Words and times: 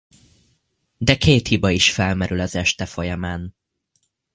De 0.97 1.17
két 1.17 1.47
hiba 1.47 1.69
is 1.69 1.93
felmerül 1.93 2.39
az 2.39 2.55
este 2.55 2.85
folyamán. 2.85 3.55